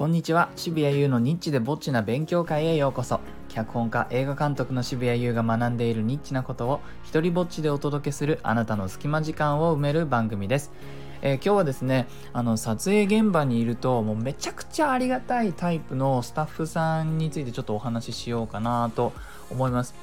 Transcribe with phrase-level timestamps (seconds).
[0.00, 0.48] こんにちは。
[0.56, 3.20] 渋谷優のニッチでぼっちな勉強会へようこそ。
[3.50, 10.72] 脚本家映画監督の渋谷優が学んでいるニッチなことを一人ぼっちでお届けするあなたの隙間時間を埋める番組です。
[11.20, 19.12] えー、今日はですねあの撮影現場にいるともうめちゃくちゃありがたいタイプのスタッフさんについてちょっとお話ししようかなと
[19.50, 19.94] 思います。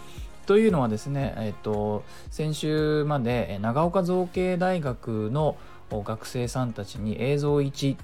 [0.46, 5.58] というのはですね、えっ、ー、と先週まで長岡造形大学の
[5.90, 7.98] 学生さんたちに映像1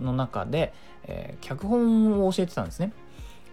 [0.00, 0.72] の中で、
[1.04, 2.92] えー、脚本を教えてたんですね。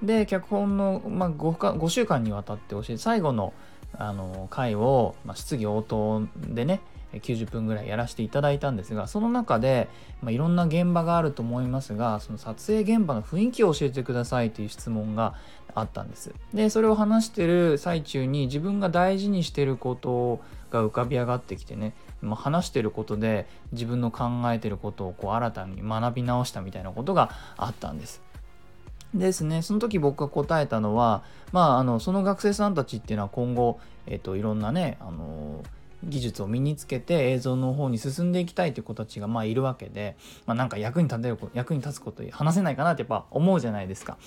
[0.02, 3.54] で脚本の、まあ、5, 5週間にわたって教えて最後の
[3.98, 6.82] あの回を、まあ、質疑応答でね
[7.14, 9.88] 90分ぐらいやらせていただいたんですがその中で、
[10.22, 15.36] まあ、いろんな現場があると思いますがその撮影現場の雰囲気を教えてくださいという質問が
[15.74, 28.22] あったんですでそれを話してる最中に自分が大事にしてることが浮かび上がってきてねまあ、話してることで自分の考えてることをこう新たに学び直したみたいなことがあったんです。
[29.14, 35.64] ですね、その時僕が答えたのは、まあ、あのその学生さんたちっていうのは今後、えっと、いろんなね、あの
[36.04, 44.18] 技術を身につけて映像の方に進んでいきたいという子たちがまあいるわけで、まあ、なんか役に立てる役に立つこと話せないかなってやっぱ思うじゃないですか。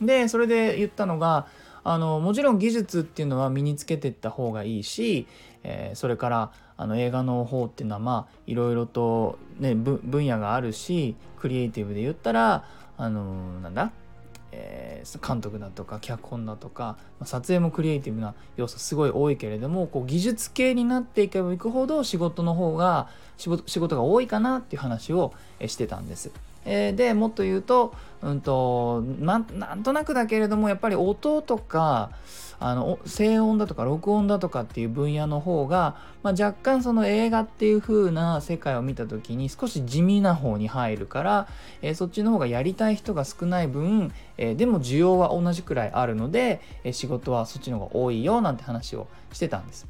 [0.00, 1.46] でそれで言ったのが
[1.84, 5.26] あのもちろん技術っていうのは身につけていった方がいいし、
[5.62, 12.64] えー、それからあの映画の方っていうのはまあいろいろと、ね、分野があるしクリエイティブで言ったら
[12.96, 13.92] あのなんだ
[14.52, 25.32] えー、監督だとか脚本だとか撮影もクリエイティブな要素すごい多いけれどもこう技術系になっていけばいくほど仕事の方が仕事仕事が多いかなっていう話を
[25.64, 26.32] してたんです。
[26.64, 29.44] えー、でもっと言うと,、うんとなん
[29.82, 32.10] となくだけれどもやっぱり音とか
[32.60, 41.48] あの静音だとか録音だとかっていう分野の方が、まあ、若干その映画っていう風な世界を見た時に少し地味な方に入るから、
[41.80, 49.88] えー、そっちの方がやりたい人が少ない分、えー、でも需要は同じくらいあるので、え仕事はそっちの方が多いよなんて話をしてたんです。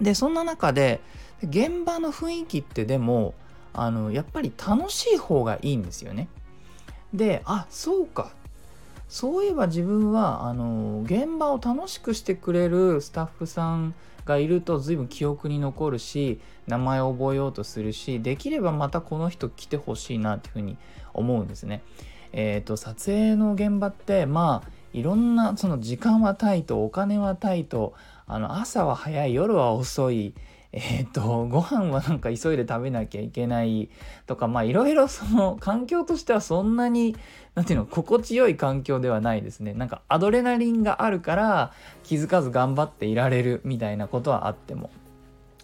[0.00, 1.00] でそんな中で
[1.42, 3.34] 現場の雰囲気ってでも
[3.72, 6.28] あのやっぱり楽しい方がいいんですよね。
[7.12, 8.32] であそうか
[9.12, 13.92] そういえば自分はあの現場を楽しくしてくれるスタッフさん
[14.24, 20.78] がいると随分記憶に残るし名前を覚えようとするしできればまたこの人来てほしいなっていうふうに
[21.12, 21.82] 思うんですね。
[22.32, 27.92] えっ、ー、と撮影の現場ってまあいろんなその時間はタイトお金はタイト
[28.26, 30.32] あの朝は早い夜は遅い
[30.72, 33.90] えっ、ー、とご飯はなんか急いで食べなきゃいけない
[34.26, 37.14] とかまあいろいろその環境としてはそんなに
[37.54, 39.74] 何ていうの心地よい環境ではないですね。
[39.74, 41.72] なんかアドレナリンがあるから
[42.02, 44.90] 気づかず頑張っていられるみたいなことはあっても。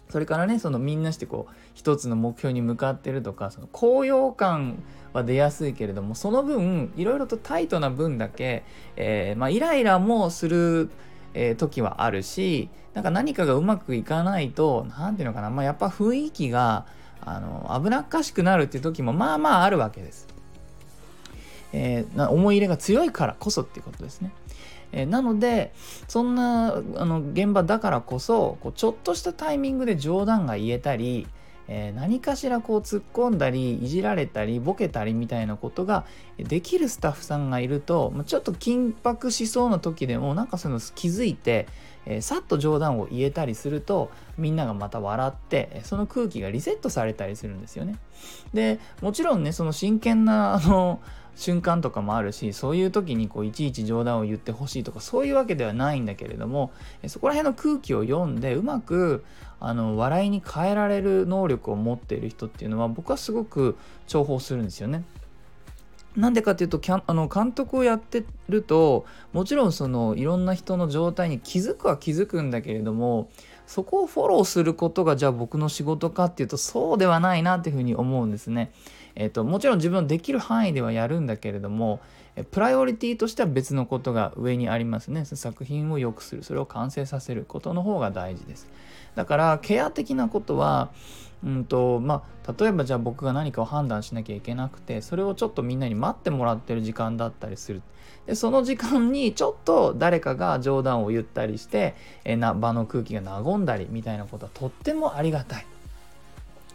[0.09, 4.81] それからねそのみんなしてこう一つの目標に向かってるとかその高揚感
[5.13, 8.63] は出やすいけれどもその分いろいろとタイトな分だけ、
[8.95, 10.89] えー、まあ、イライラもする
[11.33, 16.85] えー、時はあるしなんか何かがうまくいかないと何ていうのかな、まあ、やっぱ雰囲気が
[17.21, 20.27] あの危なっかしくなるっていう時もまあまああるわけです。
[21.71, 24.31] えー、な思い入れが強いからこそっていうことですね。
[24.91, 25.73] えー、なので
[26.07, 31.27] そんなあの現場だからこそこうちょっとしたタイミングで冗談が言えたり
[31.71, 36.03] えー、何かしらこう突っ込んだりいじられたりボケたりみたいなことが
[36.39, 41.67] できるスタッフさんがいるとちょっと緊迫しそうな時でもなんかその気づいて、
[42.07, 47.99] えー、さっと冗談を言えたりするとみんながまた笑ってその空気がリセットされたりするんですよね。
[48.51, 50.99] でもちろんねその真剣なあの
[51.39, 56.71] 瞬間とかもあるしそういう時にこういちいち冗談を言ってほしいとかそういうわけではないんだけれども
[57.07, 59.23] そこら辺の空気を読んでうまく
[59.61, 63.77] あの笑いに変えられる能力を持っている人っていうのは僕はすごく
[64.07, 65.05] 重宝するんですよね。
[66.17, 73.29] なんでかっていうとあの監督をやってるともちろんそのいろんな人の状態に気づくは気づくんだけれども
[73.67, 78.71] そこをフォローすることがじゃあ僕の仕事かっていうとそうではないなっていうふうに思うんですね。
[79.15, 81.99] えっと、もちろん自分のできる範囲ではやるんだけれども
[82.51, 85.25] プライオリティとしては別のことが上にありますね。
[85.25, 88.69] 作品を良くするそれを完成させることの方が大事です。
[89.15, 90.91] だからケア的なことは
[91.43, 97.81] うんとまあ、例えばじゃあ僕が何かを判断しなきゃいけなくてそれをちょっとみんなに待ってもらってる時間だったりする。
[98.25, 101.95] でその時間にちょっと誰かが冗談を言ったりして
[102.25, 105.65] えな場の空気が和んだりみたいなことはとってもありがたい。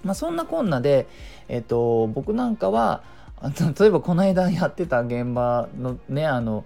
[0.05, 1.07] まあ、そんなこんなで、
[1.49, 3.03] えっと、僕なんかは
[3.79, 6.65] 例えばこの間やってた現場のねあの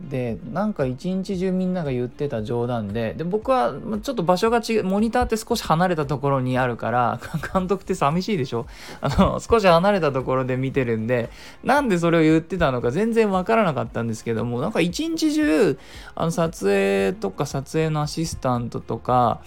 [0.00, 7.20] でなんか一日中みんなが言ってた冗談でで僕はちょっと場所が違うモニターって少し離れたところにあるから
[7.52, 8.66] 監督って寂しいでしょ？
[9.02, 11.30] あの少し離れたところで見てるんで
[11.64, 15.76] なんでそれを言ってたのか全然わからなかったんですけどもなんか一日中
[16.14, 19.40] あの撮影とか撮影のアシスタントとか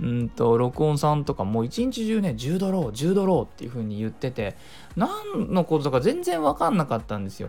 [0.00, 4.56] うんと録音さんとかもう一日中ね10ドロー10ドローっていう風に言ってて
[4.96, 5.08] 何
[5.52, 7.48] のことか全然わかんなかったんですよ。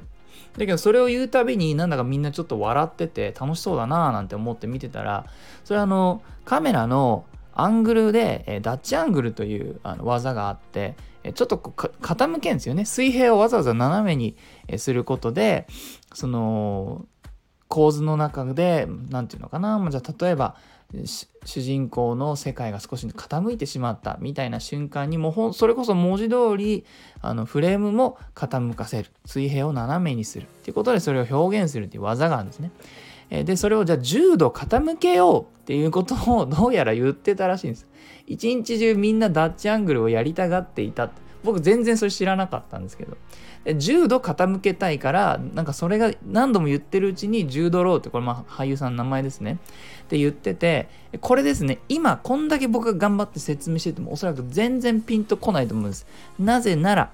[0.57, 5.25] だけどそれを言うたびになんだかみんなちょっと笑ってて楽しそうだなーなんて思って見てたら
[5.63, 10.95] それあのカメラのアングルで、えダッチアングルというあの技があって
[11.33, 12.85] ちょっと傾けんですよね。
[12.85, 14.37] 水平をわざわざ斜めに
[14.77, 15.67] することで
[16.13, 17.05] その
[17.67, 19.85] 構図の中で何て言うのかな。
[19.91, 20.55] じゃあ例えば
[20.93, 26.83] 主人公の世界が少し傾いてしまったみたいな瞬間にもうそれこそ文字通り
[27.21, 32.71] あのフレームも傾かせる水平を斜めにするっていうことでそれを表現するっていう技があるんですね。
[33.29, 37.87] でそれをじゃあ10度傾けようっていうことをどうやら言ってたらしいんです。
[38.25, 41.11] 一日中みんなダッチアングルをやりたがっていた
[41.43, 43.17] 僕全然それ知らなかったんですけど。
[43.65, 49.59] 10度傾けたいからなんかそれが何度も言ってるうちに10度ローってこれまあ俳優さんの名前ですね。
[50.03, 50.87] って言ってて
[51.19, 51.79] これですね。
[51.89, 56.07] 今こんだけ僕が頑張って説明しててもおそらく全然ピンとこないと思うんです。
[56.39, 57.11] なぜなら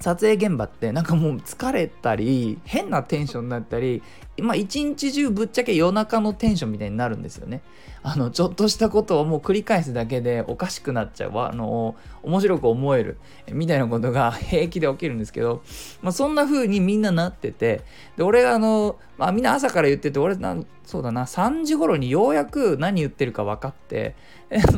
[0.00, 4.02] 撮影現場ってなんかもう疲れたり変なテンションになったり
[4.42, 7.62] まあ一日中ぶっちゃけ夜中のテンションみたいになるんですよね。
[8.04, 11.94] あのちょっとしたことをもう繰り返すだけでおかしくなっちゃうあの
[12.24, 13.16] 面白く思える
[13.52, 15.62] みたいなことが 平気で起きるんですけど、
[16.02, 17.82] まあ、そんな風にみんななってて
[18.16, 24.16] で俺があの、まあ、みんな朝から言ってて俺なそうだな3時頃にようやく何言ってるか分かって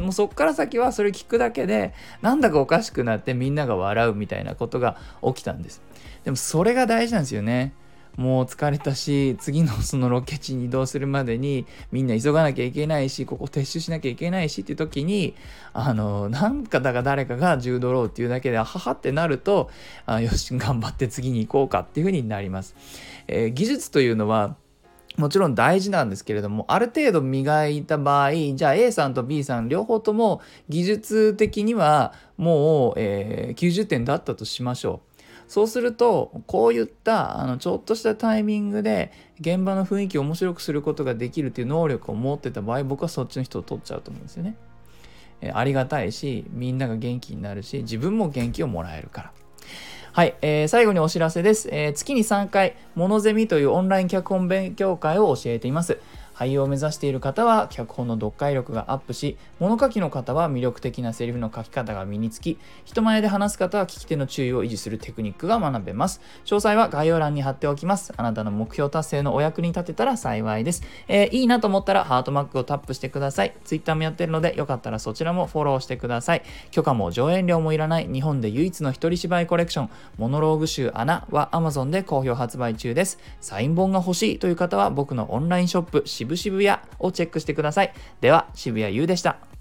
[0.03, 5.83] もうそっから先はそれ聞くだけでなんだかおかしくなってみんなが笑うみたいなことが起きたんです。
[6.25, 7.73] でもそれが大事なんですよね。
[8.17, 15.35] もう疲れたし次のそのロケ地に移動するまでにみんな急がなきゃいけないしここ撤収しなきゃいけないしって時に
[15.73, 19.71] あのなんかだか誰かが10ドローっていうだけでははってなると
[20.07, 22.77] あよし頑張って次に行こうかっていうふうになります。
[23.27, 24.57] えー、技術というのは
[25.17, 35.14] もちろん大事なんですけれどもある程度磨いた場合じゃあ A さんと B さん両方とも技術的にはもう、えー、90点だったとしましょう。
[35.49, 44.57] そうするとこういったあのちょっとしたタイミングで現場の雰囲気を面白くすることができるっていう能力を持ってた場合僕はそっちの人を取っちゃうと思うんですよね。
[45.41, 49.33] えありがたいしみんなが元気になるし自分も元気をもらえるから。
[50.13, 55.99] はい、えー、最後にお知らせです、えー、月に3回、モノゼミというオンライン脚本勉強会を教えています。
[56.35, 66.21] 俳優を目指している方は脚本の読解力がアップし物書きの方は魅力的なセリフの書き方が身につき人前で話す方は聞き手の注意を維持するテクニックが学べます。
[66.45, 68.13] 詳細は概要欄に貼っておきます。
[68.17, 73.55] あなたの目標達成のお役に立てたら幸いです、えー、いいなと思ったらハートマークをタップしてください。
[73.65, 76.43] Twitter もやってるのでよかったらそちらもフォローしてください。
[76.71, 78.07] 許可も上演料もいらない。
[78.07, 79.91] 日本で唯一の一人芝居コレクション。
[80.19, 83.19] モノローグ集アナは Amazon で好評発売中です。
[83.41, 87.93] サイン本が欲しいという方は僕のオンラインショップ渋々屋をチェックしてください。
[88.21, 89.54] では、渋谷優でした。